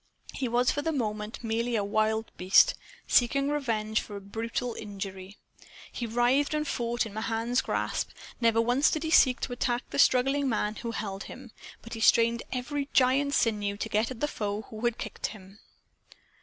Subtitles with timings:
[0.33, 2.73] He was for the moment merely a wild beast,
[3.05, 5.37] seeking revenge for a brutal injury.
[5.91, 8.09] He writhed and fought in Mahan's grasp.
[8.39, 11.51] Never once did he seek to attack the struggling man who held him.
[11.83, 15.59] But he strained every giant sinew to get at the foe who had kicked him.